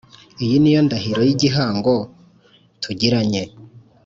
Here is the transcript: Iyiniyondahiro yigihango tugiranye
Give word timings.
Iyiniyondahiro 0.43 1.21
yigihango 1.27 1.93
tugiranye 2.81 3.43